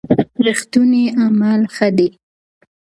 [0.45, 2.07] رښتوني عمل ښه دی.